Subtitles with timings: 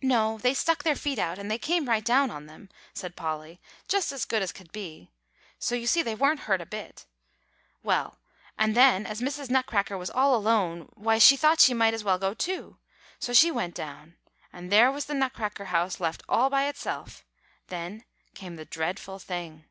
[0.00, 3.60] "No; they stuck their feet out, and they came right down on them," said Polly,
[3.88, 5.10] "just as good as could be.
[5.58, 7.04] So you see they weren't hurt a bit.
[7.82, 8.16] Well,
[8.56, 9.50] and then as Mrs.
[9.50, 12.78] Nutcracker was all alone, why she thought she might as well go too.
[13.18, 14.16] So she went down.
[14.50, 17.22] And there was the Nutcracker house left all by itself.
[17.66, 18.04] Then
[18.34, 19.66] came the dreadful thing."